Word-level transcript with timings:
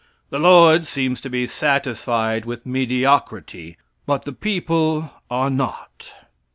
The 0.31 0.39
Lord 0.39 0.87
seems 0.87 1.21
to 1.21 1.29
be 1.29 1.45
satisfied 1.45 2.43
with 2.43 2.65
mediocrity; 2.65 3.77
but 4.07 4.25
the 4.25 4.33
people 4.33 5.11
are 5.29 5.51
not. 5.51 6.11